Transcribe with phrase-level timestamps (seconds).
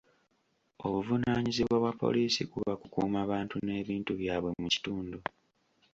[0.85, 5.17] Obuvunaanyizibwa bwa poliisi kuba kukuuma bantu n'ebintu byabwe mu kitundu.